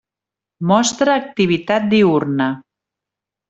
Mostra 0.71 1.19
activitat 1.23 1.87
diürna. 1.95 2.51